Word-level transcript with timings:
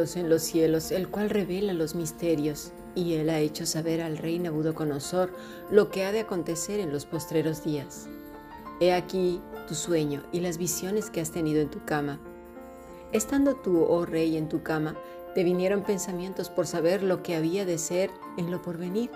En 0.00 0.30
los 0.30 0.40
cielos, 0.40 0.92
el 0.92 1.08
cual 1.08 1.28
revela 1.28 1.74
los 1.74 1.94
misterios, 1.94 2.72
y 2.94 3.16
él 3.16 3.28
ha 3.28 3.38
hecho 3.38 3.66
saber 3.66 4.00
al 4.00 4.16
rey 4.16 4.38
Nabucodonosor 4.38 5.30
lo 5.70 5.90
que 5.90 6.06
ha 6.06 6.12
de 6.12 6.20
acontecer 6.20 6.80
en 6.80 6.90
los 6.90 7.04
postreros 7.04 7.62
días. 7.62 8.08
He 8.80 8.94
aquí 8.94 9.42
tu 9.68 9.74
sueño 9.74 10.22
y 10.32 10.40
las 10.40 10.56
visiones 10.56 11.10
que 11.10 11.20
has 11.20 11.32
tenido 11.32 11.60
en 11.60 11.68
tu 11.68 11.84
cama. 11.84 12.18
Estando 13.12 13.56
tú, 13.56 13.84
oh 13.84 14.06
rey, 14.06 14.38
en 14.38 14.48
tu 14.48 14.62
cama, 14.62 14.96
te 15.34 15.44
vinieron 15.44 15.82
pensamientos 15.82 16.48
por 16.48 16.66
saber 16.66 17.02
lo 17.02 17.22
que 17.22 17.36
había 17.36 17.66
de 17.66 17.76
ser 17.76 18.10
en 18.38 18.50
lo 18.50 18.62
porvenir, 18.62 19.10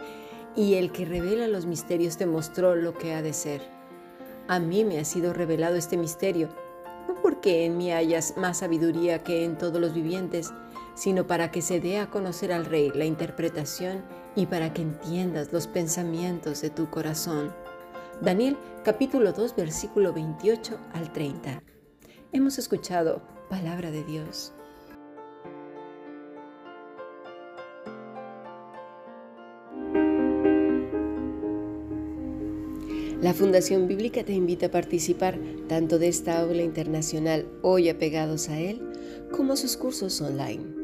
y 0.55 0.75
el 0.75 0.93
que 0.93 1.07
revela 1.07 1.49
los 1.49 1.65
misterios 1.65 2.19
te 2.19 2.27
mostró 2.27 2.77
lo 2.77 2.93
que 2.93 3.15
ha 3.15 3.23
de 3.23 3.33
ser. 3.33 3.63
A 4.49 4.59
mí 4.61 4.85
me 4.85 5.01
ha 5.01 5.05
sido 5.07 5.33
revelado 5.33 5.77
este 5.77 5.97
misterio, 5.97 6.51
no 7.09 7.15
porque 7.23 7.65
en 7.65 7.79
mí 7.79 7.91
hayas 7.91 8.37
más 8.37 8.59
sabiduría 8.59 9.23
que 9.23 9.47
en 9.47 9.57
todos 9.57 9.81
los 9.81 9.95
vivientes, 9.95 10.53
sino 10.95 11.27
para 11.27 11.51
que 11.51 11.63
se 11.63 11.81
dé 11.81 11.99
a 11.99 12.11
conocer 12.11 12.53
al 12.53 12.65
Rey 12.65 12.93
la 12.95 13.05
interpretación 13.05 14.05
y 14.37 14.47
para 14.47 14.73
que 14.73 14.83
entiendas 14.83 15.53
los 15.53 15.67
pensamientos 15.67 16.61
de 16.63 16.71
tu 16.71 16.91
corazón. 16.91 17.53
Daniel 18.21 18.57
capítulo 18.85 19.33
2 19.33 19.57
versículo 19.57 20.13
28 20.13 20.79
al 20.93 21.13
30. 21.13 21.63
Hemos 22.33 22.59
escuchado 22.59 23.23
palabra 23.49 23.91
de 23.91 24.05
Dios. 24.05 24.53
La 33.21 33.33
Fundación 33.33 33.89
Bíblica 33.89 34.23
te 34.23 34.35
invita 34.35 34.67
a 34.67 34.71
participar 34.71 35.39
tanto 35.67 35.99
de 35.99 36.09
esta 36.09 36.41
aula 36.41 36.63
internacional 36.63 37.49
hoy 37.63 37.89
apegados 37.89 38.51
a 38.51 38.61
él, 38.61 38.83
como 39.33 39.57
sus 39.57 39.79
cursos 39.79 40.21
online 40.21 40.84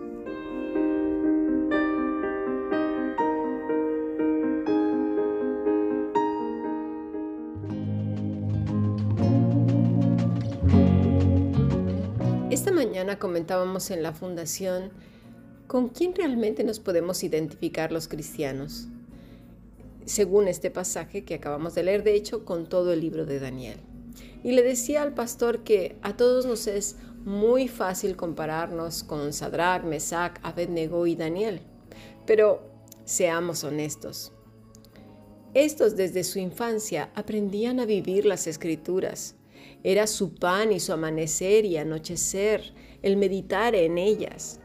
Mañana 13.01 13.17
comentábamos 13.17 13.89
en 13.89 14.03
la 14.03 14.13
fundación 14.13 14.91
con 15.65 15.89
quién 15.89 16.13
realmente 16.13 16.63
nos 16.63 16.79
podemos 16.79 17.23
identificar 17.23 17.91
los 17.91 18.07
cristianos, 18.07 18.89
según 20.05 20.47
este 20.47 20.69
pasaje 20.69 21.25
que 21.25 21.33
acabamos 21.33 21.73
de 21.73 21.81
leer, 21.81 22.03
de 22.03 22.13
hecho, 22.13 22.45
con 22.45 22.69
todo 22.69 22.93
el 22.93 23.01
libro 23.01 23.25
de 23.25 23.39
Daniel. 23.39 23.79
Y 24.43 24.51
le 24.51 24.61
decía 24.61 25.01
al 25.01 25.15
pastor 25.15 25.63
que 25.63 25.97
a 26.03 26.15
todos 26.15 26.45
nos 26.45 26.67
es 26.67 26.95
muy 27.25 27.67
fácil 27.67 28.15
compararnos 28.15 29.03
con 29.03 29.33
Sadrach, 29.33 29.83
Mesach, 29.83 30.37
Abednego 30.43 31.07
y 31.07 31.15
Daniel, 31.15 31.61
pero 32.27 32.61
seamos 33.03 33.63
honestos. 33.63 34.31
Estos 35.55 35.95
desde 35.95 36.23
su 36.23 36.37
infancia 36.37 37.09
aprendían 37.15 37.79
a 37.79 37.85
vivir 37.85 38.27
las 38.27 38.45
escrituras, 38.45 39.37
era 39.83 40.07
su 40.07 40.35
pan 40.35 40.71
y 40.71 40.79
su 40.79 40.93
amanecer 40.93 41.65
y 41.65 41.77
anochecer, 41.77 42.73
el 43.01 43.17
meditar 43.17 43.75
en 43.75 43.97
ellas. 43.97 44.59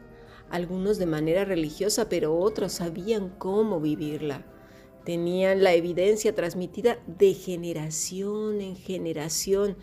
Algunos 0.49 0.97
de 0.97 1.05
manera 1.05 1.43
religiosa, 1.43 2.07
pero 2.07 2.37
otros 2.37 2.73
sabían 2.73 3.29
cómo 3.37 3.81
vivirla. 3.81 4.45
Tenían 5.03 5.63
la 5.63 5.73
evidencia 5.73 6.35
transmitida 6.35 6.99
de 7.07 7.33
generación 7.33 8.61
en 8.61 8.75
generación, 8.75 9.77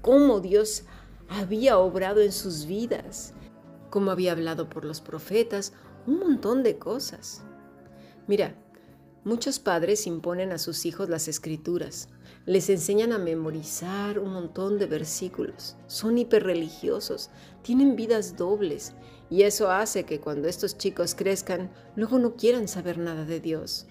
cómo 0.00 0.40
Dios 0.40 0.84
había 1.28 1.78
obrado 1.78 2.20
en 2.20 2.32
sus 2.32 2.66
vidas, 2.66 3.34
cómo 3.90 4.10
había 4.10 4.32
hablado 4.32 4.68
por 4.68 4.84
los 4.84 5.00
profetas, 5.00 5.72
un 6.06 6.20
montón 6.20 6.62
de 6.62 6.78
cosas. 6.78 7.42
Mira, 8.26 8.56
muchos 9.28 9.58
padres 9.58 10.06
imponen 10.06 10.52
a 10.52 10.58
sus 10.58 10.86
hijos 10.86 11.10
las 11.10 11.28
escrituras, 11.28 12.08
les 12.46 12.70
enseñan 12.70 13.12
a 13.12 13.18
memorizar 13.18 14.18
un 14.18 14.32
montón 14.32 14.78
de 14.78 14.86
versículos. 14.86 15.76
Son 15.86 16.16
hiperreligiosos, 16.16 17.28
tienen 17.62 17.94
vidas 17.94 18.38
dobles 18.38 18.94
y 19.28 19.42
eso 19.42 19.70
hace 19.70 20.04
que 20.04 20.18
cuando 20.18 20.48
estos 20.48 20.78
chicos 20.78 21.14
crezcan, 21.14 21.70
luego 21.94 22.18
no 22.18 22.36
quieran 22.36 22.68
saber 22.68 22.96
nada 22.96 23.26
de 23.26 23.38
Dios. 23.38 23.86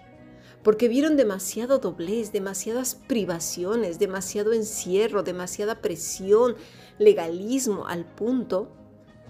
Porque 0.64 0.88
vieron 0.88 1.16
demasiado 1.18 1.78
doblez, 1.78 2.31
demasiadas 2.31 2.96
privaciones, 2.96 4.00
demasiado 4.00 4.54
encierro, 4.54 5.22
demasiada 5.22 5.81
presión, 5.81 6.56
legalismo 6.98 7.88
al 7.88 8.06
punto 8.06 8.72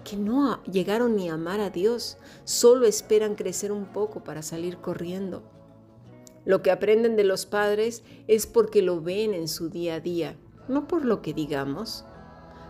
que 0.04 0.16
no 0.16 0.62
llegaron 0.64 1.16
ni 1.16 1.28
a 1.28 1.34
amar 1.34 1.60
a 1.60 1.68
Dios, 1.68 2.16
solo 2.44 2.86
esperan 2.86 3.34
crecer 3.34 3.72
un 3.72 3.92
poco 3.92 4.24
para 4.24 4.40
salir 4.40 4.78
corriendo. 4.78 5.57
Lo 6.48 6.62
que 6.62 6.70
aprenden 6.70 7.16
de 7.16 7.24
los 7.24 7.44
padres 7.44 8.02
es 8.26 8.46
porque 8.46 8.80
lo 8.80 9.02
ven 9.02 9.34
en 9.34 9.48
su 9.48 9.68
día 9.68 9.96
a 9.96 10.00
día, 10.00 10.34
no 10.66 10.88
por 10.88 11.04
lo 11.04 11.20
que 11.20 11.34
digamos. 11.34 12.06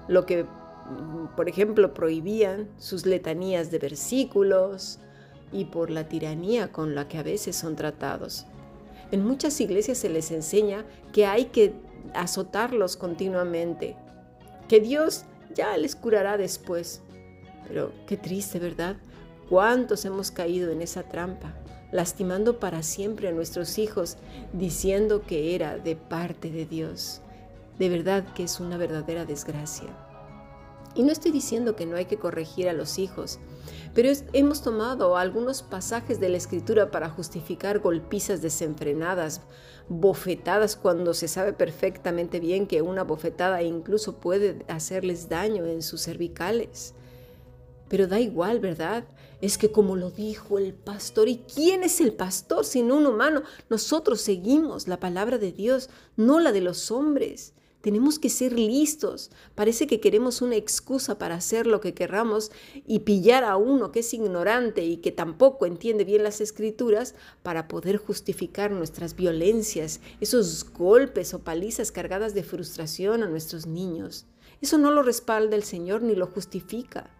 Lo 0.08 0.26
que, 0.26 0.42
mm, 0.42 1.36
por 1.36 1.48
ejemplo, 1.48 1.94
prohibían 1.94 2.68
sus 2.76 3.06
letanías 3.06 3.70
de 3.70 3.78
versículos 3.78 4.98
y 5.52 5.66
por 5.66 5.90
la 5.90 6.08
tiranía 6.08 6.72
con 6.72 6.96
la 6.96 7.06
que 7.06 7.18
a 7.18 7.22
veces 7.22 7.54
son 7.54 7.76
tratados. 7.76 8.46
En 9.12 9.24
muchas 9.24 9.60
iglesias 9.60 9.98
se 9.98 10.08
les 10.08 10.32
enseña 10.32 10.84
que 11.12 11.26
hay 11.26 11.44
que 11.44 11.72
azotarlos 12.14 12.96
continuamente, 12.96 13.94
que 14.66 14.80
Dios 14.80 15.22
ya 15.54 15.76
les 15.76 15.94
curará 15.94 16.36
después. 16.36 17.00
Pero 17.68 17.92
qué 18.08 18.16
triste, 18.16 18.58
¿verdad? 18.58 18.96
¿Cuántos 19.48 20.04
hemos 20.04 20.32
caído 20.32 20.72
en 20.72 20.82
esa 20.82 21.04
trampa? 21.04 21.54
Lastimando 21.93 22.59
para 22.59 22.82
siempre 22.82 23.28
a 23.28 23.32
nuestros 23.32 23.78
hijos, 23.78 24.16
diciendo 24.53 25.22
que 25.26 25.54
era 25.54 25.78
de 25.78 25.97
parte 25.97 26.50
de 26.50 26.66
Dios. 26.66 27.22
De 27.78 27.88
verdad 27.88 28.25
que 28.34 28.44
es 28.44 28.60
una 28.60 28.76
verdadera 28.76 29.25
desgracia. 29.25 29.88
Y 30.94 31.03
no 31.03 31.12
estoy 31.12 31.31
diciendo 31.31 31.76
que 31.76 31.87
no 31.87 31.97
hay 31.97 32.06
que 32.06 32.19
corregir 32.19 32.69
a 32.69 32.72
los 32.72 32.99
hijos, 32.99 33.38
pero 33.94 34.10
hemos 34.32 34.62
tomado 34.62 35.16
algunos 35.16 35.62
pasajes 35.62 36.19
de 36.19 36.28
la 36.28 36.37
escritura 36.37 36.91
para 36.91 37.09
justificar 37.09 37.78
golpizas 37.78 38.43
desenfrenadas, 38.43 39.43
bofetadas 39.88 40.76
cuando 40.76 41.15
se 41.15 41.28
sabe 41.28 41.53
perfectamente 41.53 42.41
bien 42.41 42.66
que 42.66 42.82
una 42.82 43.05
bofetada 43.05 43.62
incluso 43.62 44.16
puede 44.16 44.65
hacerles 44.69 45.28
daño 45.28 45.66
en 45.66 45.82
sus 45.82 46.03
cervicales. 46.03 46.94
Pero 47.88 48.06
da 48.06 48.20
igual, 48.20 48.60
¿verdad? 48.60 49.05
Es 49.41 49.56
que 49.56 49.71
como 49.71 49.94
lo 49.94 50.10
dijo 50.10 50.59
el 50.59 50.75
pastor, 50.75 51.28
¿y 51.28 51.44
quién 51.54 51.84
es 51.84 52.00
el 52.00 52.12
pastor 52.12 52.65
sino 52.65 52.97
un 52.97 53.06
humano? 53.06 53.43
Nosotros 53.71 54.21
seguimos 54.21 54.88
la 54.88 54.99
palabra 54.99 55.38
de 55.38 55.53
Dios, 55.53 55.91
no 56.16 56.41
la 56.41 56.50
de 56.50 56.60
los 56.60 56.91
hombres. 56.91 57.54
Tenemos 57.81 58.19
que 58.19 58.31
ser 58.31 58.59
listos. 58.59 59.31
Parece 59.54 59.87
que 59.87 60.00
queremos 60.00 60.43
una 60.43 60.56
excusa 60.56 61.16
para 61.16 61.37
hacer 61.37 61.69
lo 61.69 61.81
que 61.81 61.94
querramos 61.94 62.50
y 62.84 63.00
pillar 63.00 63.44
a 63.44 63.56
uno 63.56 63.93
que 63.93 64.00
es 64.00 64.12
ignorante 64.12 64.84
y 64.84 64.97
que 64.97 65.12
tampoco 65.12 65.65
entiende 65.65 66.03
bien 66.03 66.25
las 66.25 66.41
escrituras 66.41 67.15
para 67.44 67.69
poder 67.69 67.99
justificar 67.99 68.73
nuestras 68.73 69.14
violencias, 69.14 70.00
esos 70.20 70.67
golpes 70.73 71.32
o 71.34 71.38
palizas 71.38 71.93
cargadas 71.93 72.34
de 72.34 72.43
frustración 72.43 73.23
a 73.23 73.29
nuestros 73.29 73.67
niños. 73.67 74.26
Eso 74.61 74.76
no 74.79 74.91
lo 74.91 75.05
respalda 75.05 75.55
el 75.55 75.62
Señor 75.62 76.02
ni 76.02 76.17
lo 76.17 76.26
justifica. 76.26 77.18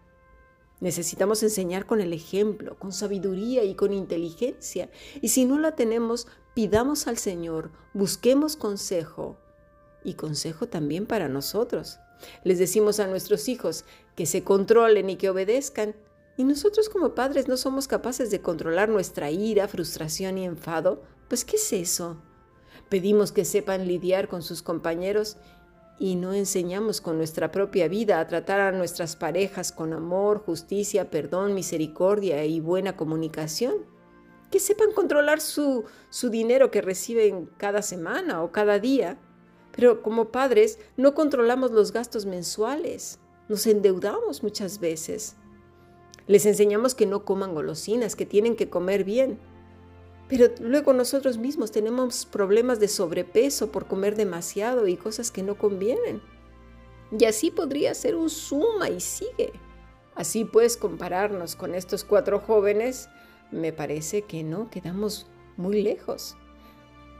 Necesitamos 0.79 1.43
enseñar 1.43 1.85
con 1.85 1.99
el 1.99 2.13
ejemplo, 2.13 2.77
con 2.79 2.93
sabiduría 2.93 3.63
y 3.63 3.75
con 3.75 3.93
inteligencia. 3.93 4.89
Y 5.21 5.29
si 5.29 5.45
no 5.45 5.59
la 5.59 5.75
tenemos, 5.75 6.27
pidamos 6.53 7.07
al 7.07 7.17
Señor, 7.17 7.71
busquemos 7.93 8.55
consejo 8.55 9.37
y 10.03 10.13
consejo 10.13 10.67
también 10.67 11.05
para 11.05 11.27
nosotros. 11.27 11.99
Les 12.43 12.59
decimos 12.59 12.99
a 12.99 13.07
nuestros 13.07 13.49
hijos 13.49 13.85
que 14.15 14.25
se 14.25 14.43
controlen 14.43 15.09
y 15.09 15.17
que 15.17 15.29
obedezcan. 15.29 15.95
Y 16.37 16.45
nosotros 16.45 16.87
como 16.87 17.15
padres 17.15 17.49
no 17.49 17.57
somos 17.57 17.87
capaces 17.87 18.31
de 18.31 18.41
controlar 18.41 18.87
nuestra 18.87 19.31
ira, 19.31 19.67
frustración 19.67 20.37
y 20.37 20.45
enfado. 20.45 21.03
Pues 21.27 21.43
¿qué 21.43 21.57
es 21.57 21.73
eso? 21.73 22.21
Pedimos 22.87 23.33
que 23.33 23.43
sepan 23.43 23.87
lidiar 23.87 24.29
con 24.29 24.41
sus 24.41 24.61
compañeros 24.61 25.37
y 25.99 26.15
no 26.15 26.33
enseñamos 26.33 27.01
con 27.01 27.17
nuestra 27.17 27.51
propia 27.51 27.89
vida 27.89 28.19
a 28.21 28.27
tratar 28.27 28.61
a 28.61 28.71
nuestras 28.71 29.17
parejas 29.17 29.73
con 29.73 29.91
amor, 29.91 30.39
justicia, 30.39 31.09
perdón, 31.11 31.53
misericordia 31.53 32.45
y 32.45 32.61
buena 32.61 32.95
comunicación. 32.95 33.75
Que 34.49 34.61
sepan 34.61 34.93
controlar 34.93 35.41
su, 35.41 35.83
su 36.09 36.29
dinero 36.29 36.71
que 36.71 36.81
reciben 36.81 37.49
cada 37.57 37.81
semana 37.81 38.41
o 38.41 38.53
cada 38.53 38.79
día. 38.79 39.19
Pero 39.75 40.01
como 40.01 40.31
padres 40.31 40.79
no 40.95 41.13
controlamos 41.13 41.71
los 41.71 41.91
gastos 41.91 42.25
mensuales, 42.25 43.19
nos 43.49 43.67
endeudamos 43.67 44.41
muchas 44.41 44.79
veces. 44.79 45.35
Les 46.27 46.45
enseñamos 46.45 46.95
que 46.95 47.05
no 47.05 47.25
coman 47.25 47.53
golosinas, 47.53 48.15
que 48.15 48.25
tienen 48.25 48.55
que 48.55 48.69
comer 48.69 49.03
bien. 49.03 49.37
Pero 50.29 50.47
luego 50.61 50.93
nosotros 50.93 51.37
mismos 51.37 51.71
tenemos 51.71 52.25
problemas 52.25 52.79
de 52.79 52.87
sobrepeso 52.87 53.71
por 53.71 53.87
comer 53.87 54.15
demasiado 54.15 54.87
y 54.87 54.95
cosas 54.95 55.31
que 55.31 55.43
no 55.43 55.55
convienen. 55.55 56.21
Y 57.17 57.25
así 57.25 57.49
podría 57.49 57.93
ser 57.95 58.15
un 58.15 58.29
suma 58.29 58.89
y 58.89 59.01
sigue. 59.01 59.51
Así 60.15 60.45
puedes 60.45 60.77
compararnos 60.77 61.55
con 61.55 61.73
estos 61.73 62.03
cuatro 62.03 62.39
jóvenes, 62.39 63.09
me 63.51 63.73
parece 63.73 64.21
que 64.21 64.43
no, 64.43 64.69
quedamos 64.69 65.25
muy 65.57 65.81
lejos. 65.81 66.37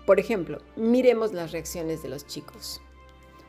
Por 0.06 0.20
ejemplo, 0.20 0.60
miremos 0.76 1.34
las 1.34 1.52
reacciones 1.52 2.04
de 2.04 2.10
los 2.10 2.28
chicos. 2.28 2.82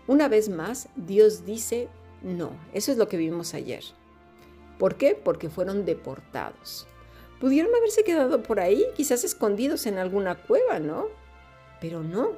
Una 0.06 0.28
vez 0.28 0.48
más, 0.48 0.88
Dios 0.96 1.44
dice 1.44 1.88
no. 2.22 2.52
Eso 2.72 2.92
es 2.92 2.98
lo 2.98 3.08
que 3.08 3.16
vimos 3.16 3.54
ayer. 3.54 3.84
¿Por 4.78 4.96
qué? 4.96 5.14
Porque 5.14 5.50
fueron 5.50 5.84
deportados. 5.84 6.86
Pudieron 7.40 7.74
haberse 7.74 8.04
quedado 8.04 8.42
por 8.42 8.60
ahí, 8.60 8.84
quizás 8.94 9.24
escondidos 9.24 9.86
en 9.86 9.98
alguna 9.98 10.36
cueva, 10.36 10.78
¿no? 10.78 11.08
Pero 11.80 12.02
no. 12.02 12.32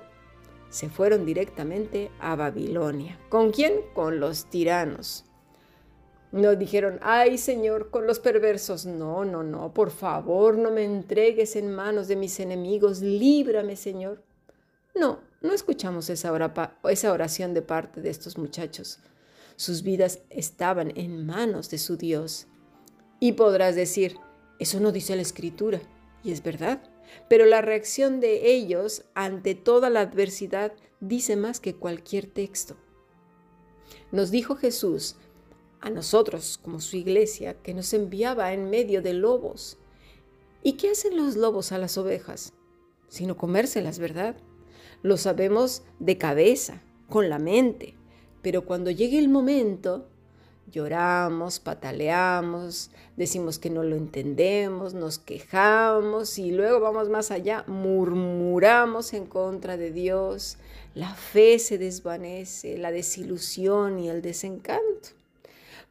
Se 0.71 0.89
fueron 0.89 1.27
directamente 1.27 2.11
a 2.21 2.37
Babilonia. 2.37 3.19
¿Con 3.29 3.51
quién? 3.51 3.75
Con 3.95 4.21
los 4.21 4.49
tiranos. 4.49 5.25
No 6.31 6.57
dijeron, 6.57 6.99
ay 7.03 7.37
Señor, 7.37 7.91
con 7.91 8.07
los 8.07 8.19
perversos. 8.19 8.87
No, 8.87 9.25
no, 9.25 9.43
no, 9.43 9.75
por 9.75 9.91
favor, 9.91 10.57
no 10.57 10.71
me 10.71 10.85
entregues 10.85 11.57
en 11.57 11.75
manos 11.75 12.09
de 12.09 12.17
mis 12.17 12.41
enemigos, 12.41 13.03
líbrame, 13.03 13.77
Señor. 13.77 14.23
No, 14.95 15.21
no 15.43 15.53
escuchamos 15.53 16.09
esa, 16.09 16.33
oración 16.33 17.53
de 17.53 17.63
parte 17.63 18.01
de 18.01 18.09
estos 18.09 18.39
muchachos. 18.39 18.99
Sus 19.57 19.83
vidas 19.83 20.21
estaban 20.31 20.93
en 20.97 21.27
manos 21.27 21.69
de 21.69 21.79
su 21.79 21.97
Dios. 21.97 22.47
Y 23.21 23.33
podrás 23.33 23.77
decir, 23.77 24.17
eso 24.63 24.81
no 24.81 24.93
dice 24.93 25.17
la 25.17 25.23
escritura, 25.23 25.81
y 26.25 26.33
es 26.33 26.43
verdad, 26.43 26.83
pero 27.29 27.45
la 27.45 27.63
reacción 27.63 28.21
de 28.21 28.53
ellos 28.53 29.05
ante 29.15 29.55
toda 29.55 29.91
la 29.91 30.01
adversidad 30.01 30.73
dice 31.01 31.37
más 31.37 31.61
que 31.61 31.75
cualquier 31.75 32.27
texto. 32.27 32.77
Nos 34.13 34.31
dijo 34.31 34.57
Jesús 34.57 35.17
a 35.81 35.91
nosotros 35.91 36.59
como 36.63 36.81
su 36.81 36.97
iglesia 36.97 37.55
que 37.63 37.75
nos 37.75 37.93
enviaba 37.93 38.53
en 38.53 38.71
medio 38.71 39.03
de 39.03 39.15
lobos. 39.15 39.79
¿Y 40.63 40.75
qué 40.75 40.91
hacen 40.91 41.17
los 41.17 41.35
lobos 41.35 41.73
a 41.73 41.79
las 41.79 41.99
ovejas? 41.99 42.53
Sino 43.09 43.37
comérselas, 43.37 43.99
¿verdad? 43.99 44.37
Lo 45.03 45.17
sabemos 45.17 45.83
de 45.99 46.19
cabeza, 46.19 46.83
con 47.09 47.29
la 47.29 47.41
mente, 47.41 47.97
pero 48.43 48.65
cuando 48.65 48.91
llegue 48.91 49.19
el 49.19 49.29
momento, 49.29 50.09
lloramos, 50.73 51.61
pataleamos, 51.61 52.91
decimos 53.17 53.59
que 53.59 53.71
no 53.71 53.85
lo 53.85 53.95
entendemos, 53.95 54.95
nos 54.95 55.19
quejamos 55.19 56.39
y 56.39 56.51
luego 56.51 56.81
vamos 56.81 57.09
más 57.09 57.31
allá, 57.31 57.65
murmuramos 57.69 59.13
en 59.13 59.27
contra 59.27 59.77
de 59.77 59.93
Dios, 59.93 60.57
la 60.95 61.15
fe 61.15 61.59
se 61.59 61.79
desvanece, 61.79 62.79
la 62.79 62.91
desilusión 62.91 63.99
y 63.99 64.09
el 64.09 64.23
desencanto. 64.23 65.11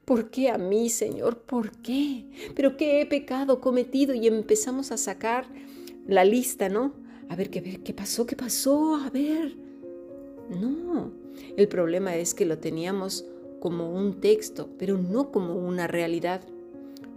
¿Por 0.05 0.29
qué 0.29 0.49
a 0.49 0.57
mí, 0.57 0.89
Señor? 0.89 1.37
¿Por 1.37 1.71
qué? 1.71 2.25
¿Pero 2.55 2.75
qué 2.75 3.01
he 3.01 3.05
pecado 3.05 3.61
cometido? 3.61 4.13
Y 4.13 4.27
empezamos 4.27 4.91
a 4.91 4.97
sacar 4.97 5.45
la 6.07 6.25
lista, 6.25 6.69
¿no? 6.69 6.93
A 7.29 7.35
ver, 7.35 7.49
¿qué, 7.49 7.61
qué 7.61 7.93
pasó? 7.93 8.25
¿Qué 8.25 8.35
pasó? 8.35 8.95
A 8.95 9.09
ver. 9.09 9.55
No, 10.49 11.11
el 11.55 11.67
problema 11.67 12.15
es 12.15 12.33
que 12.33 12.45
lo 12.45 12.57
teníamos 12.57 13.25
como 13.61 13.89
un 13.89 14.19
texto, 14.19 14.67
pero 14.77 14.97
no 14.97 15.31
como 15.31 15.55
una 15.55 15.87
realidad. 15.87 16.41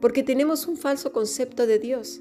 Porque 0.00 0.22
tenemos 0.22 0.68
un 0.68 0.76
falso 0.76 1.12
concepto 1.12 1.66
de 1.66 1.80
Dios. 1.80 2.20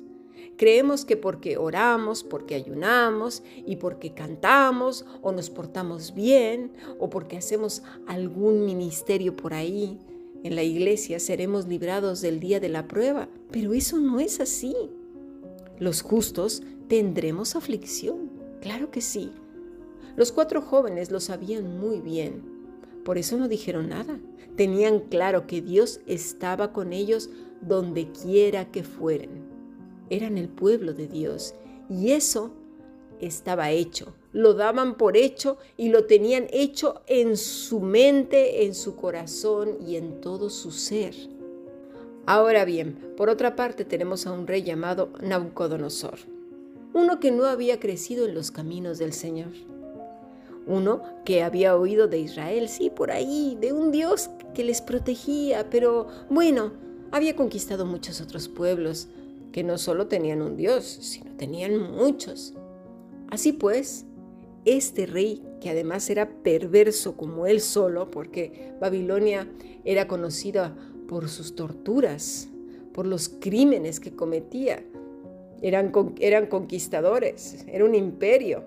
Creemos 0.58 1.06
que 1.06 1.18
porque 1.18 1.58
oramos, 1.58 2.24
porque 2.24 2.56
ayunamos 2.56 3.44
y 3.68 3.76
porque 3.76 4.14
cantamos 4.14 5.06
o 5.22 5.32
nos 5.32 5.52
portamos 5.52 6.16
bien 6.16 6.72
o 6.98 7.12
porque 7.12 7.38
hacemos 7.38 7.84
algún 8.08 8.66
ministerio 8.66 9.36
por 9.36 9.54
ahí, 9.54 10.00
en 10.44 10.56
la 10.56 10.64
iglesia 10.64 11.20
seremos 11.20 11.68
librados 11.68 12.20
del 12.22 12.40
día 12.40 12.60
de 12.60 12.68
la 12.68 12.88
prueba, 12.88 13.30
pero 13.50 13.74
eso 13.74 13.98
no 13.98 14.20
es 14.20 14.42
así. 14.42 14.76
Los 15.80 16.02
justos 16.02 16.62
tendremos 16.90 17.56
aflicción, 17.56 18.30
claro 18.62 18.92
que 18.92 19.00
sí. 19.02 19.32
Los 20.18 20.32
cuatro 20.32 20.62
jóvenes 20.62 21.12
lo 21.12 21.20
sabían 21.20 21.80
muy 21.80 22.02
bien, 22.02 22.44
por 23.04 23.18
eso 23.18 23.38
no 23.38 23.48
dijeron 23.48 23.90
nada. 23.90 24.20
Tenían 24.56 25.00
claro 25.00 25.48
que 25.48 25.62
Dios 25.62 26.02
estaba 26.06 26.74
con 26.74 26.94
ellos 26.94 27.30
donde 27.62 28.12
quiera 28.12 28.72
que 28.72 28.84
fueran. 28.84 29.44
Eran 30.10 30.38
el 30.38 30.50
pueblo 30.50 30.94
de 30.94 31.08
Dios 31.08 31.56
y 31.90 32.12
eso 32.12 32.54
estaba 33.20 33.72
hecho 33.72 34.14
lo 34.34 34.56
daban 34.56 34.98
por 34.98 35.16
hecho 35.16 35.58
y 35.78 35.90
lo 35.90 36.06
tenían 36.06 36.48
hecho 36.52 37.02
en 37.08 37.38
su 37.38 37.80
mente, 37.80 38.66
en 38.66 38.74
su 38.74 38.96
corazón 38.96 39.78
y 39.88 39.96
en 39.96 40.20
todo 40.20 40.50
su 40.50 40.72
ser. 40.72 41.14
Ahora 42.26 42.66
bien, 42.66 43.14
por 43.16 43.30
otra 43.30 43.56
parte 43.56 43.86
tenemos 43.86 44.26
a 44.26 44.32
un 44.32 44.48
rey 44.48 44.64
llamado 44.64 45.12
Nabucodonosor, 45.22 46.20
uno 46.94 47.20
que 47.20 47.32
no 47.32 47.46
había 47.46 47.80
crecido 47.80 48.26
en 48.26 48.34
los 48.34 48.50
caminos 48.50 48.98
del 48.98 49.14
Señor, 49.14 49.52
uno 50.66 51.04
que 51.26 51.44
había 51.44 51.76
oído 51.76 52.08
de 52.08 52.20
Israel, 52.20 52.70
sí, 52.70 52.90
por 52.90 53.12
ahí, 53.12 53.58
de 53.60 53.74
un 53.74 53.92
Dios 53.92 54.30
que 54.54 54.64
les 54.64 54.82
protegía, 54.82 55.70
pero 55.70 56.08
bueno, 56.30 56.72
había 57.12 57.36
conquistado 57.36 57.86
muchos 57.86 58.22
otros 58.22 58.48
pueblos 58.48 59.08
que 59.52 59.64
no 59.64 59.78
solo 59.78 60.08
tenían 60.08 60.42
un 60.42 60.58
Dios, 60.58 60.84
sino 60.86 61.32
tenían 61.36 61.80
muchos. 61.80 62.54
Así 63.30 63.54
pues, 63.54 64.06
este 64.66 65.06
rey, 65.06 65.44
que 65.62 65.70
además 65.70 66.10
era 66.10 66.30
perverso 66.30 67.16
como 67.16 67.46
él 67.46 67.62
solo, 67.62 68.10
porque 68.10 68.74
Babilonia 68.82 69.48
era 69.86 70.08
conocida 70.08 70.76
por 71.08 71.30
sus 71.30 71.56
torturas, 71.56 72.50
por 72.94 73.06
los 73.06 73.30
crímenes 73.30 74.00
que 74.00 74.16
cometía. 74.16 74.84
Eran, 75.62 75.92
eran 76.20 76.48
conquistadores, 76.48 77.66
era 77.68 77.86
un 77.86 77.96
imperio, 77.96 78.64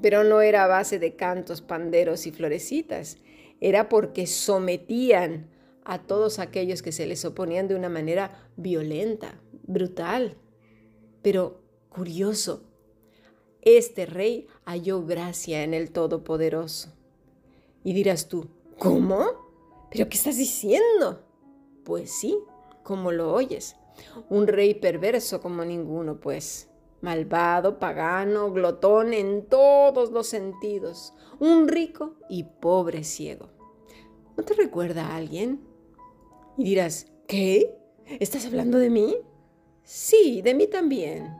pero 0.00 0.24
no 0.24 0.40
era 0.40 0.64
a 0.64 0.68
base 0.68 0.98
de 0.98 1.16
cantos, 1.16 1.60
panderos 1.60 2.26
y 2.26 2.32
florecitas, 2.32 3.18
era 3.60 3.88
porque 3.88 4.26
sometían 4.26 5.50
a 5.84 6.02
todos 6.02 6.38
aquellos 6.38 6.82
que 6.82 6.92
se 6.92 7.06
les 7.06 7.24
oponían 7.24 7.68
de 7.68 7.74
una 7.74 7.88
manera 7.88 8.48
violenta, 8.56 9.40
brutal, 9.66 10.36
pero 11.22 11.60
curioso, 11.88 12.64
este 13.62 14.04
rey 14.04 14.46
halló 14.64 15.04
gracia 15.04 15.62
en 15.62 15.72
el 15.72 15.90
Todopoderoso. 15.90 16.92
Y 17.82 17.94
dirás 17.94 18.28
tú, 18.28 18.48
¿cómo? 18.78 19.26
¿Pero 19.90 20.08
qué 20.08 20.16
estás 20.16 20.36
diciendo? 20.36 21.24
Pues 21.84 22.10
sí, 22.10 22.38
como 22.82 23.12
lo 23.12 23.32
oyes. 23.32 23.76
Un 24.28 24.46
rey 24.46 24.74
perverso 24.74 25.40
como 25.40 25.64
ninguno, 25.64 26.20
pues. 26.20 26.68
Malvado, 27.04 27.78
pagano, 27.78 28.50
glotón 28.50 29.12
en 29.12 29.44
todos 29.44 30.10
los 30.10 30.26
sentidos. 30.26 31.12
Un 31.38 31.68
rico 31.68 32.16
y 32.30 32.44
pobre 32.44 33.04
ciego. 33.04 33.50
¿No 34.38 34.42
te 34.42 34.54
recuerda 34.54 35.08
a 35.08 35.16
alguien? 35.16 35.60
Y 36.56 36.64
dirás, 36.64 37.12
¿qué? 37.28 37.76
¿Estás 38.20 38.46
hablando 38.46 38.78
de 38.78 38.88
mí? 38.88 39.16
Sí, 39.82 40.40
de 40.40 40.54
mí 40.54 40.66
también. 40.66 41.36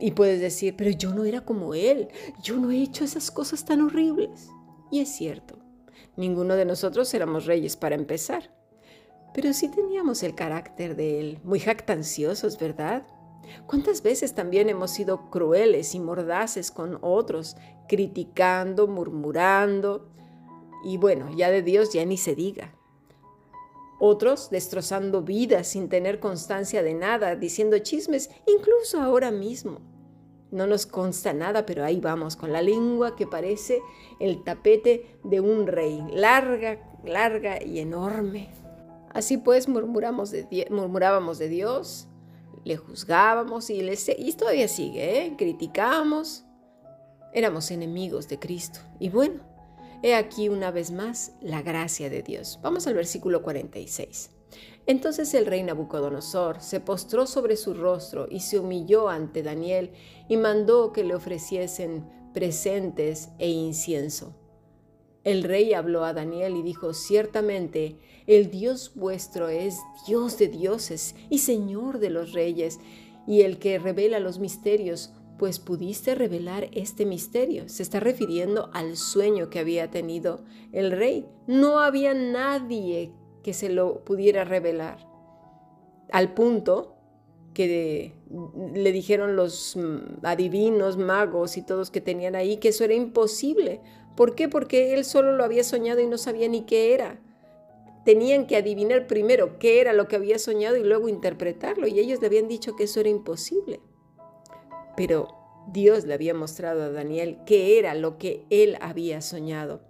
Y 0.00 0.10
puedes 0.10 0.40
decir, 0.40 0.74
pero 0.76 0.90
yo 0.90 1.14
no 1.14 1.24
era 1.24 1.42
como 1.42 1.72
él, 1.72 2.08
yo 2.42 2.56
no 2.56 2.72
he 2.72 2.82
hecho 2.82 3.04
esas 3.04 3.30
cosas 3.30 3.64
tan 3.64 3.82
horribles. 3.82 4.48
Y 4.90 4.98
es 4.98 5.10
cierto, 5.10 5.60
ninguno 6.16 6.56
de 6.56 6.64
nosotros 6.64 7.14
éramos 7.14 7.46
reyes 7.46 7.76
para 7.76 7.94
empezar, 7.94 8.52
pero 9.32 9.52
sí 9.52 9.68
teníamos 9.68 10.24
el 10.24 10.34
carácter 10.34 10.96
de 10.96 11.20
él, 11.20 11.38
muy 11.44 11.60
jactanciosos, 11.60 12.58
¿verdad? 12.58 13.06
¿Cuántas 13.66 14.02
veces 14.02 14.34
también 14.34 14.68
hemos 14.68 14.90
sido 14.90 15.30
crueles 15.30 15.94
y 15.94 16.00
mordaces 16.00 16.70
con 16.70 16.98
otros, 17.02 17.56
criticando, 17.88 18.86
murmurando? 18.86 20.08
Y 20.84 20.98
bueno, 20.98 21.30
ya 21.34 21.50
de 21.50 21.62
Dios 21.62 21.92
ya 21.92 22.04
ni 22.04 22.16
se 22.16 22.34
diga. 22.34 22.74
Otros 23.98 24.50
destrozando 24.50 25.22
vidas 25.22 25.68
sin 25.68 25.88
tener 25.88 26.20
constancia 26.20 26.82
de 26.82 26.94
nada, 26.94 27.36
diciendo 27.36 27.78
chismes, 27.78 28.30
incluso 28.46 29.00
ahora 29.00 29.30
mismo. 29.30 29.80
No 30.50 30.66
nos 30.66 30.86
consta 30.86 31.32
nada, 31.32 31.66
pero 31.66 31.84
ahí 31.84 32.00
vamos, 32.00 32.36
con 32.36 32.52
la 32.52 32.62
lengua 32.62 33.16
que 33.16 33.26
parece 33.26 33.80
el 34.20 34.44
tapete 34.44 35.18
de 35.24 35.40
un 35.40 35.66
rey, 35.66 36.04
larga, 36.12 36.78
larga 37.04 37.62
y 37.64 37.80
enorme. 37.80 38.50
Así 39.14 39.36
pues 39.36 39.68
murmuramos 39.68 40.30
de, 40.32 40.66
murmurábamos 40.70 41.38
de 41.38 41.48
Dios, 41.48 42.08
le 42.64 42.76
juzgábamos 42.76 43.70
y, 43.70 43.82
le, 43.82 43.96
y 44.18 44.32
todavía 44.32 44.68
sigue, 44.68 45.26
¿eh? 45.26 45.34
criticamos. 45.36 46.44
éramos 47.32 47.70
enemigos 47.70 48.28
de 48.28 48.38
Cristo. 48.38 48.80
Y 48.98 49.10
bueno, 49.10 49.42
he 50.02 50.14
aquí 50.14 50.48
una 50.48 50.70
vez 50.70 50.90
más 50.90 51.32
la 51.40 51.62
gracia 51.62 52.10
de 52.10 52.22
Dios. 52.22 52.58
Vamos 52.62 52.86
al 52.86 52.94
versículo 52.94 53.42
46. 53.42 54.30
Entonces 54.86 55.32
el 55.34 55.46
rey 55.46 55.62
Nabucodonosor 55.62 56.60
se 56.60 56.80
postró 56.80 57.26
sobre 57.26 57.56
su 57.56 57.74
rostro 57.74 58.26
y 58.30 58.40
se 58.40 58.58
humilló 58.58 59.08
ante 59.08 59.42
Daniel 59.42 59.92
y 60.28 60.36
mandó 60.36 60.92
que 60.92 61.04
le 61.04 61.14
ofreciesen 61.14 62.04
presentes 62.34 63.30
e 63.38 63.48
incienso. 63.48 64.34
El 65.24 65.42
rey 65.42 65.72
habló 65.72 66.04
a 66.04 66.12
Daniel 66.12 66.56
y 66.56 66.62
dijo, 66.62 66.92
ciertamente, 66.92 67.96
el 68.26 68.50
Dios 68.50 68.92
vuestro 68.94 69.48
es 69.48 69.78
Dios 70.06 70.38
de 70.38 70.48
dioses 70.48 71.16
y 71.30 71.38
Señor 71.38 71.98
de 71.98 72.10
los 72.10 72.32
reyes, 72.32 72.78
y 73.26 73.40
el 73.40 73.58
que 73.58 73.78
revela 73.78 74.20
los 74.20 74.38
misterios, 74.38 75.14
pues 75.38 75.58
pudiste 75.58 76.14
revelar 76.14 76.68
este 76.72 77.06
misterio. 77.06 77.68
Se 77.70 77.82
está 77.82 78.00
refiriendo 78.00 78.70
al 78.74 78.96
sueño 78.96 79.48
que 79.48 79.58
había 79.58 79.90
tenido 79.90 80.44
el 80.72 80.90
rey. 80.90 81.26
No 81.46 81.80
había 81.80 82.12
nadie 82.12 83.12
que 83.42 83.54
se 83.54 83.70
lo 83.70 84.04
pudiera 84.04 84.44
revelar. 84.44 85.08
Al 86.12 86.34
punto 86.34 86.96
que 87.54 88.14
le 88.74 88.92
dijeron 88.92 89.36
los 89.36 89.78
adivinos, 90.22 90.96
magos 90.98 91.56
y 91.56 91.62
todos 91.62 91.90
que 91.90 92.00
tenían 92.00 92.34
ahí 92.34 92.58
que 92.58 92.68
eso 92.68 92.84
era 92.84 92.94
imposible, 92.94 93.80
¿Por 94.16 94.34
qué? 94.34 94.48
Porque 94.48 94.94
él 94.94 95.04
solo 95.04 95.32
lo 95.32 95.44
había 95.44 95.64
soñado 95.64 96.00
y 96.00 96.06
no 96.06 96.18
sabía 96.18 96.48
ni 96.48 96.64
qué 96.64 96.94
era. 96.94 97.20
Tenían 98.04 98.46
que 98.46 98.56
adivinar 98.56 99.06
primero 99.06 99.58
qué 99.58 99.80
era 99.80 99.92
lo 99.92 100.08
que 100.08 100.16
había 100.16 100.38
soñado 100.38 100.76
y 100.76 100.84
luego 100.84 101.08
interpretarlo, 101.08 101.86
y 101.86 101.98
ellos 101.98 102.20
le 102.20 102.26
habían 102.26 102.48
dicho 102.48 102.76
que 102.76 102.84
eso 102.84 103.00
era 103.00 103.08
imposible. 103.08 103.80
Pero 104.96 105.28
Dios 105.68 106.04
le 106.04 106.14
había 106.14 106.34
mostrado 106.34 106.82
a 106.82 106.90
Daniel 106.90 107.38
qué 107.46 107.78
era 107.78 107.94
lo 107.94 108.18
que 108.18 108.44
él 108.50 108.76
había 108.80 109.20
soñado. 109.22 109.80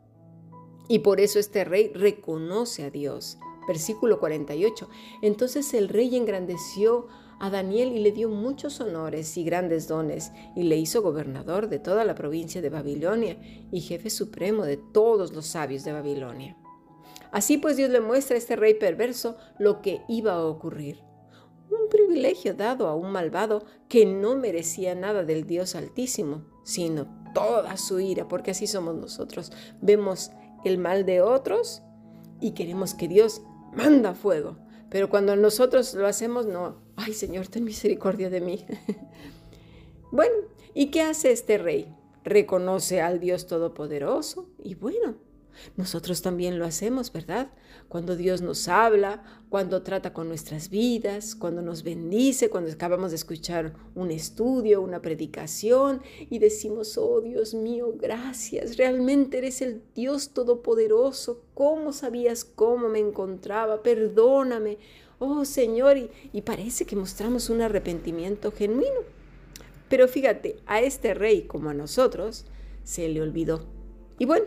Y 0.88 1.00
por 1.00 1.20
eso 1.20 1.38
este 1.38 1.64
rey 1.64 1.90
reconoce 1.94 2.84
a 2.84 2.90
Dios. 2.90 3.38
Versículo 3.66 4.20
48. 4.20 4.88
Entonces 5.22 5.72
el 5.74 5.88
rey 5.88 6.14
engrandeció 6.16 7.08
a 7.40 7.50
Daniel 7.50 7.92
y 7.92 8.00
le 8.00 8.12
dio 8.12 8.28
muchos 8.28 8.80
honores 8.80 9.36
y 9.36 9.44
grandes 9.44 9.88
dones, 9.88 10.32
y 10.54 10.64
le 10.64 10.76
hizo 10.76 11.02
gobernador 11.02 11.68
de 11.68 11.78
toda 11.78 12.04
la 12.04 12.14
provincia 12.14 12.62
de 12.62 12.70
Babilonia 12.70 13.36
y 13.70 13.80
jefe 13.80 14.10
supremo 14.10 14.64
de 14.64 14.76
todos 14.76 15.32
los 15.32 15.46
sabios 15.46 15.84
de 15.84 15.92
Babilonia. 15.92 16.56
Así 17.32 17.58
pues 17.58 17.76
Dios 17.76 17.90
le 17.90 18.00
muestra 18.00 18.36
a 18.36 18.38
este 18.38 18.54
rey 18.54 18.74
perverso 18.74 19.36
lo 19.58 19.82
que 19.82 20.02
iba 20.08 20.32
a 20.34 20.44
ocurrir. 20.44 21.00
Un 21.68 21.88
privilegio 21.88 22.54
dado 22.54 22.86
a 22.86 22.94
un 22.94 23.10
malvado 23.10 23.64
que 23.88 24.06
no 24.06 24.36
merecía 24.36 24.94
nada 24.94 25.24
del 25.24 25.46
Dios 25.46 25.74
Altísimo, 25.74 26.44
sino 26.62 27.08
toda 27.34 27.76
su 27.76 27.98
ira, 27.98 28.28
porque 28.28 28.52
así 28.52 28.68
somos 28.68 28.94
nosotros. 28.94 29.50
Vemos 29.80 30.30
el 30.64 30.78
mal 30.78 31.04
de 31.04 31.22
otros 31.22 31.82
y 32.40 32.52
queremos 32.52 32.94
que 32.94 33.08
Dios 33.08 33.42
manda 33.72 34.14
fuego. 34.14 34.56
Pero 34.88 35.10
cuando 35.10 35.34
nosotros 35.34 35.94
lo 35.94 36.06
hacemos, 36.06 36.46
no, 36.46 36.83
ay 36.96 37.12
Señor, 37.14 37.48
ten 37.48 37.64
misericordia 37.64 38.30
de 38.30 38.40
mí. 38.40 38.64
bueno, 40.12 40.34
¿y 40.74 40.90
qué 40.90 41.02
hace 41.02 41.32
este 41.32 41.58
rey? 41.58 41.94
Reconoce 42.24 43.00
al 43.00 43.20
Dios 43.20 43.46
Todopoderoso 43.46 44.48
y 44.62 44.74
bueno, 44.74 45.16
nosotros 45.76 46.22
también 46.22 46.58
lo 46.58 46.64
hacemos, 46.64 47.12
¿verdad? 47.12 47.50
Cuando 47.88 48.16
Dios 48.16 48.42
nos 48.42 48.68
habla, 48.68 49.22
cuando 49.48 49.82
trata 49.82 50.12
con 50.12 50.28
nuestras 50.28 50.68
vidas, 50.68 51.34
cuando 51.34 51.62
nos 51.62 51.82
bendice, 51.82 52.50
cuando 52.50 52.72
acabamos 52.72 53.10
de 53.10 53.16
escuchar 53.16 53.74
un 53.94 54.10
estudio, 54.10 54.80
una 54.80 55.00
predicación 55.00 56.02
y 56.30 56.38
decimos, 56.38 56.98
oh 56.98 57.20
Dios 57.20 57.54
mío, 57.54 57.94
gracias, 57.96 58.76
realmente 58.76 59.38
eres 59.38 59.62
el 59.62 59.82
Dios 59.94 60.30
Todopoderoso, 60.30 61.44
¿cómo 61.54 61.92
sabías 61.92 62.44
cómo 62.44 62.88
me 62.88 62.98
encontraba? 62.98 63.82
Perdóname, 63.82 64.78
oh 65.24 65.44
Señor, 65.44 65.96
y, 65.96 66.10
y 66.32 66.42
parece 66.42 66.84
que 66.84 66.96
mostramos 66.96 67.50
un 67.50 67.60
arrepentimiento 67.62 68.52
genuino. 68.52 69.00
Pero 69.88 70.08
fíjate, 70.08 70.56
a 70.66 70.80
este 70.80 71.14
rey 71.14 71.42
como 71.42 71.70
a 71.70 71.74
nosotros 71.74 72.46
se 72.82 73.08
le 73.08 73.22
olvidó. 73.22 73.66
Y 74.18 74.26
bueno, 74.26 74.46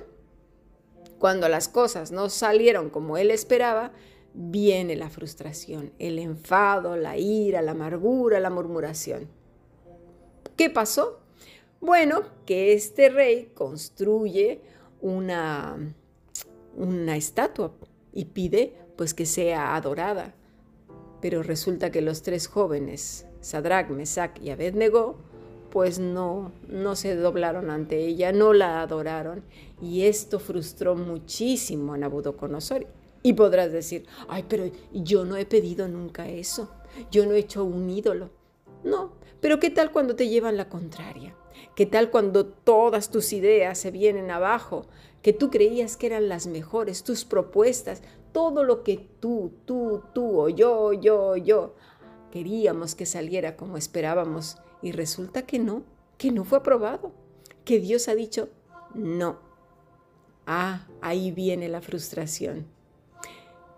cuando 1.19 1.49
las 1.49 1.67
cosas 1.67 2.11
no 2.11 2.29
salieron 2.29 2.89
como 2.89 3.17
él 3.17 3.31
esperaba, 3.31 3.91
viene 4.33 4.95
la 4.95 5.09
frustración, 5.09 5.91
el 5.97 6.19
enfado, 6.19 6.95
la 6.95 7.17
ira, 7.17 7.61
la 7.61 7.71
amargura, 7.71 8.39
la 8.39 8.49
murmuración. 8.49 9.27
¿Qué 10.55 10.69
pasó? 10.69 11.19
Bueno, 11.81 12.21
que 12.45 12.73
este 12.73 13.09
rey 13.09 13.51
construye 13.53 14.61
una, 15.01 15.95
una 16.75 17.15
estatua 17.15 17.73
y 18.13 18.25
pide 18.25 18.73
pues 18.95 19.13
que 19.13 19.25
sea 19.25 19.75
adorada. 19.75 20.33
Pero 21.21 21.43
resulta 21.43 21.91
que 21.91 22.01
los 22.01 22.21
tres 22.21 22.47
jóvenes, 22.47 23.25
Sadrach, 23.41 23.89
Mesach 23.89 24.39
y 24.41 24.49
Abednego, 24.49 25.17
pues 25.71 25.99
no, 25.99 26.51
no 26.67 26.95
se 26.95 27.15
doblaron 27.15 27.69
ante 27.69 28.05
ella, 28.05 28.31
no 28.31 28.53
la 28.53 28.81
adoraron. 28.81 29.43
Y 29.81 30.03
esto 30.03 30.39
frustró 30.39 30.95
muchísimo 30.95 31.93
a 31.93 31.97
Nabucodonosor. 31.97 32.87
Y 33.23 33.33
podrás 33.33 33.71
decir, 33.71 34.05
ay, 34.27 34.45
pero 34.47 34.69
yo 34.93 35.25
no 35.25 35.35
he 35.35 35.45
pedido 35.45 35.87
nunca 35.87 36.29
eso, 36.29 36.69
yo 37.11 37.25
no 37.25 37.33
he 37.33 37.39
hecho 37.39 37.63
un 37.63 37.89
ídolo. 37.89 38.29
No, 38.83 39.13
pero 39.41 39.59
¿qué 39.59 39.69
tal 39.69 39.91
cuando 39.91 40.15
te 40.15 40.29
llevan 40.29 40.55
la 40.55 40.69
contraria? 40.69 41.35
¿Qué 41.75 41.85
tal 41.85 42.09
cuando 42.09 42.45
todas 42.45 43.11
tus 43.11 43.33
ideas 43.33 43.77
se 43.77 43.91
vienen 43.91 44.31
abajo? 44.31 44.85
Que 45.21 45.33
tú 45.33 45.49
creías 45.49 45.97
que 45.97 46.07
eran 46.07 46.29
las 46.29 46.47
mejores, 46.47 47.03
tus 47.03 47.25
propuestas, 47.25 48.01
todo 48.31 48.63
lo 48.63 48.83
que 48.83 48.97
tú, 49.19 49.51
tú, 49.65 50.03
tú 50.13 50.39
o 50.39 50.49
yo, 50.49 50.93
yo, 50.93 51.35
yo 51.35 51.75
queríamos 52.31 52.95
que 52.95 53.05
saliera 53.05 53.55
como 53.55 53.77
esperábamos 53.77 54.57
y 54.81 54.91
resulta 54.91 55.41
que 55.41 55.59
no, 55.59 55.83
que 56.17 56.31
no 56.31 56.43
fue 56.43 56.59
aprobado, 56.59 57.11
que 57.65 57.79
Dios 57.79 58.07
ha 58.07 58.15
dicho 58.15 58.49
no. 58.93 59.39
Ah, 60.45 60.87
ahí 61.01 61.31
viene 61.31 61.67
la 61.67 61.81
frustración. 61.81 62.67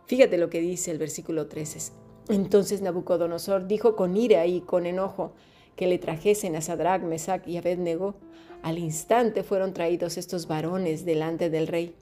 Fíjate 0.05 0.38
lo 0.38 0.50
que 0.50 0.60
dice 0.60 0.91
el 0.91 0.98
versículo 0.98 1.48
13. 1.48 1.93
Entonces 2.29 2.81
Nabucodonosor 2.81 3.67
dijo 3.67 3.96
con 3.96 4.15
ira 4.15 4.46
y 4.46 4.62
con 4.62 4.86
enojo 4.86 5.34
que 5.79 5.88
le 5.88 5.98
trajesen 5.98 6.57
a 6.57 6.62
Sadrach, 6.62 7.03
Mesach 7.03 7.48
y 7.48 7.55
Abednego. 7.55 8.15
Al 8.63 8.77
instante 8.77 9.43
fueron 9.43 9.74
traídos 9.74 10.17
estos 10.17 10.45
varones 10.45 11.05
delante 11.05 11.50
del 11.50 11.67
rey. 11.67 11.95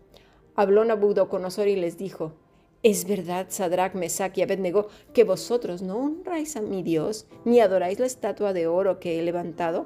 Habló 0.56 0.84
Nabucodonosor 0.84 1.68
y 1.68 1.76
les 1.76 1.96
dijo, 1.96 2.34
¿Es 2.82 3.08
verdad, 3.08 3.46
Sadrach, 3.50 3.94
Mesach 3.94 4.36
y 4.36 4.42
Abednego, 4.42 4.88
que 5.14 5.26
vosotros 5.26 5.84
no 5.84 6.00
honráis 6.00 6.56
a 6.56 6.62
mi 6.62 6.82
Dios, 6.82 7.28
ni 7.46 7.60
adoráis 7.60 8.00
la 8.00 8.08
estatua 8.08 8.52
de 8.52 8.66
oro 8.66 9.00
que 9.00 9.20
he 9.20 9.22
levantado? 9.22 9.86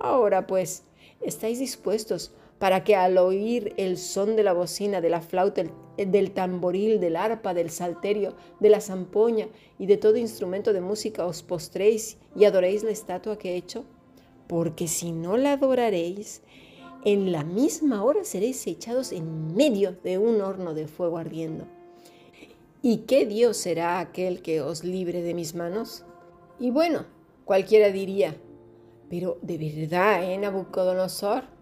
Ahora 0.00 0.48
pues, 0.48 0.82
¿estáis 1.20 1.60
dispuestos 1.60 2.34
para 2.62 2.84
que 2.84 2.94
al 2.94 3.18
oír 3.18 3.74
el 3.76 3.98
son 3.98 4.36
de 4.36 4.44
la 4.44 4.52
bocina, 4.52 5.00
de 5.00 5.10
la 5.10 5.20
flauta, 5.20 5.64
del 5.96 6.30
tamboril, 6.30 7.00
del 7.00 7.16
arpa, 7.16 7.54
del 7.54 7.70
salterio, 7.70 8.36
de 8.60 8.70
la 8.70 8.80
zampoña 8.80 9.48
y 9.80 9.86
de 9.86 9.96
todo 9.96 10.16
instrumento 10.16 10.72
de 10.72 10.80
música 10.80 11.26
os 11.26 11.42
postréis 11.42 12.18
y 12.36 12.44
adoréis 12.44 12.84
la 12.84 12.92
estatua 12.92 13.36
que 13.36 13.50
he 13.50 13.56
hecho? 13.56 13.84
Porque 14.46 14.86
si 14.86 15.10
no 15.10 15.36
la 15.36 15.54
adoraréis, 15.54 16.42
en 17.04 17.32
la 17.32 17.42
misma 17.42 18.04
hora 18.04 18.22
seréis 18.22 18.64
echados 18.68 19.10
en 19.10 19.56
medio 19.56 19.96
de 20.04 20.18
un 20.18 20.40
horno 20.40 20.72
de 20.72 20.86
fuego 20.86 21.18
ardiendo. 21.18 21.64
¿Y 22.80 22.98
qué 23.08 23.26
Dios 23.26 23.56
será 23.56 23.98
aquel 23.98 24.40
que 24.40 24.60
os 24.60 24.84
libre 24.84 25.22
de 25.22 25.34
mis 25.34 25.56
manos? 25.56 26.04
Y 26.60 26.70
bueno, 26.70 27.06
cualquiera 27.44 27.90
diría, 27.90 28.36
pero 29.10 29.36
de 29.42 29.58
verdad, 29.58 30.22
¿eh, 30.30 30.38
Nabucodonosor? 30.38 31.60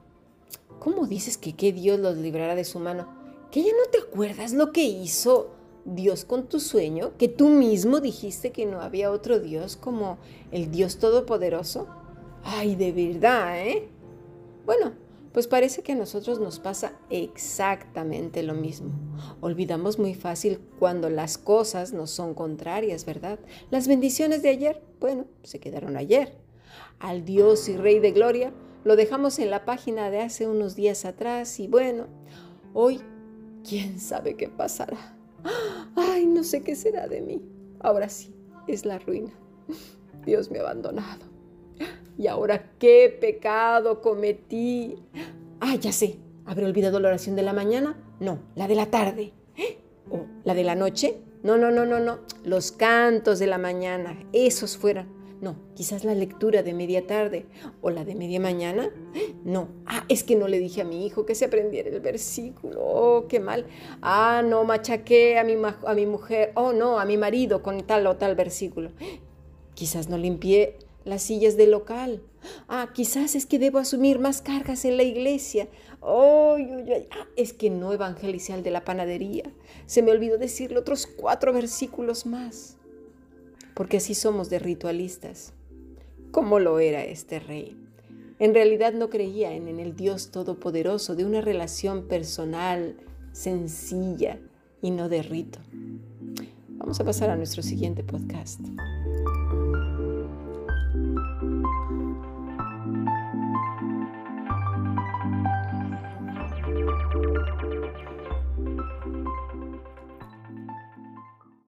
¿Cómo 0.80 1.06
dices 1.06 1.36
que 1.36 1.52
qué 1.52 1.74
Dios 1.74 2.00
los 2.00 2.16
librará 2.16 2.54
de 2.54 2.64
su 2.64 2.78
mano? 2.78 3.06
¿Que 3.50 3.62
ya 3.62 3.70
no 3.72 3.90
te 3.92 3.98
acuerdas 3.98 4.54
lo 4.54 4.72
que 4.72 4.82
hizo 4.82 5.50
Dios 5.84 6.24
con 6.24 6.48
tu 6.48 6.58
sueño? 6.58 7.12
¿Que 7.18 7.28
tú 7.28 7.48
mismo 7.48 8.00
dijiste 8.00 8.50
que 8.50 8.64
no 8.64 8.80
había 8.80 9.10
otro 9.10 9.40
Dios 9.40 9.76
como 9.76 10.16
el 10.50 10.70
Dios 10.70 10.96
Todopoderoso? 10.96 11.86
Ay, 12.42 12.76
de 12.76 12.92
verdad, 12.92 13.60
¿eh? 13.60 13.90
Bueno, 14.64 14.94
pues 15.34 15.46
parece 15.46 15.82
que 15.82 15.92
a 15.92 15.96
nosotros 15.96 16.40
nos 16.40 16.58
pasa 16.58 16.94
exactamente 17.10 18.42
lo 18.42 18.54
mismo. 18.54 18.90
Olvidamos 19.42 19.98
muy 19.98 20.14
fácil 20.14 20.60
cuando 20.78 21.10
las 21.10 21.36
cosas 21.36 21.92
nos 21.92 22.10
son 22.10 22.32
contrarias, 22.32 23.04
¿verdad? 23.04 23.38
Las 23.70 23.86
bendiciones 23.86 24.40
de 24.40 24.48
ayer, 24.48 24.82
bueno, 24.98 25.26
se 25.42 25.60
quedaron 25.60 25.98
ayer. 25.98 26.38
Al 26.98 27.26
Dios 27.26 27.68
y 27.68 27.76
Rey 27.76 27.98
de 27.98 28.12
Gloria 28.12 28.54
lo 28.84 28.96
dejamos 28.96 29.38
en 29.38 29.50
la 29.50 29.64
página 29.64 30.10
de 30.10 30.20
hace 30.20 30.46
unos 30.46 30.74
días 30.74 31.04
atrás 31.04 31.60
y 31.60 31.68
bueno, 31.68 32.06
hoy, 32.72 33.00
¿quién 33.68 34.00
sabe 34.00 34.36
qué 34.36 34.48
pasará? 34.48 35.16
Ay, 35.96 36.26
no 36.26 36.44
sé 36.44 36.62
qué 36.62 36.74
será 36.74 37.08
de 37.08 37.20
mí. 37.20 37.42
Ahora 37.80 38.08
sí, 38.08 38.34
es 38.66 38.84
la 38.84 38.98
ruina. 38.98 39.32
Dios 40.24 40.50
me 40.50 40.58
ha 40.58 40.62
abandonado. 40.62 41.26
¿Y 42.18 42.26
ahora 42.26 42.72
qué 42.78 43.16
pecado 43.20 44.00
cometí? 44.02 44.96
Ah, 45.60 45.76
ya 45.76 45.92
sé. 45.92 46.18
¿Habré 46.44 46.66
olvidado 46.66 47.00
la 47.00 47.08
oración 47.08 47.36
de 47.36 47.42
la 47.42 47.52
mañana? 47.52 47.96
No, 48.18 48.40
la 48.54 48.68
de 48.68 48.74
la 48.74 48.86
tarde. 48.86 49.32
¿O 50.10 50.26
la 50.44 50.54
de 50.54 50.64
la 50.64 50.74
noche? 50.74 51.22
No, 51.42 51.56
no, 51.56 51.70
no, 51.70 51.86
no, 51.86 52.00
no. 52.00 52.18
Los 52.44 52.72
cantos 52.72 53.38
de 53.38 53.46
la 53.46 53.58
mañana, 53.58 54.18
esos 54.32 54.76
fueran. 54.76 55.19
No, 55.40 55.56
quizás 55.74 56.04
la 56.04 56.14
lectura 56.14 56.62
de 56.62 56.74
media 56.74 57.06
tarde 57.06 57.46
o 57.80 57.90
la 57.90 58.04
de 58.04 58.14
media 58.14 58.38
mañana. 58.40 58.90
No, 59.42 59.68
ah, 59.86 60.04
es 60.08 60.22
que 60.22 60.36
no 60.36 60.48
le 60.48 60.58
dije 60.58 60.82
a 60.82 60.84
mi 60.84 61.06
hijo 61.06 61.24
que 61.24 61.34
se 61.34 61.46
aprendiera 61.46 61.88
el 61.88 62.00
versículo. 62.00 62.78
Oh, 62.78 63.26
qué 63.26 63.40
mal. 63.40 63.66
Ah, 64.02 64.42
no, 64.44 64.64
machaqué 64.64 65.38
a 65.38 65.44
mi, 65.44 65.54
a 65.54 65.94
mi 65.94 66.04
mujer. 66.04 66.52
Oh, 66.56 66.72
no, 66.74 67.00
a 67.00 67.06
mi 67.06 67.16
marido 67.16 67.62
con 67.62 67.80
tal 67.86 68.06
o 68.06 68.16
tal 68.16 68.36
versículo. 68.36 68.90
Quizás 69.74 70.10
no 70.10 70.18
limpié 70.18 70.76
las 71.04 71.22
sillas 71.22 71.56
del 71.56 71.70
local. 71.70 72.22
Ah, 72.68 72.90
quizás 72.92 73.34
es 73.34 73.46
que 73.46 73.58
debo 73.58 73.78
asumir 73.78 74.18
más 74.18 74.42
cargas 74.42 74.84
en 74.84 74.98
la 74.98 75.04
iglesia. 75.04 75.68
Oh, 76.00 76.58
es 77.36 77.54
que 77.54 77.70
no 77.70 77.94
evangelicé 77.94 78.52
al 78.52 78.62
de 78.62 78.70
la 78.70 78.84
panadería. 78.84 79.44
Se 79.86 80.02
me 80.02 80.10
olvidó 80.10 80.36
decirle 80.36 80.78
otros 80.78 81.06
cuatro 81.06 81.54
versículos 81.54 82.26
más. 82.26 82.76
Porque 83.80 83.96
así 83.96 84.14
somos 84.14 84.50
de 84.50 84.58
ritualistas. 84.58 85.54
Como 86.32 86.58
lo 86.58 86.80
era 86.80 87.02
este 87.02 87.40
rey. 87.40 87.78
En 88.38 88.52
realidad 88.52 88.92
no 88.92 89.08
creía 89.08 89.54
en, 89.54 89.68
en 89.68 89.80
el 89.80 89.96
Dios 89.96 90.30
Todopoderoso 90.30 91.16
de 91.16 91.24
una 91.24 91.40
relación 91.40 92.06
personal, 92.06 92.98
sencilla 93.32 94.38
y 94.82 94.90
no 94.90 95.08
de 95.08 95.22
rito. 95.22 95.60
Vamos 96.68 97.00
a 97.00 97.04
pasar 97.04 97.30
a 97.30 97.36
nuestro 97.36 97.62
siguiente 97.62 98.04
podcast. 98.04 98.60